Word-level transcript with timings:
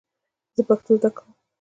زه 0.55 0.61
پښتو 0.67 0.91
زده 0.99 1.09
کوم 1.15 1.29